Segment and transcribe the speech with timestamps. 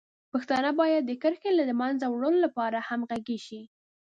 [0.31, 3.61] پښتانه باید د دې کرښې د له منځه وړلو لپاره همغږي شي.